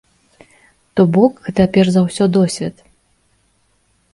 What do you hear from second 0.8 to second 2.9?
То бок, гэта перш за ўсё досвед.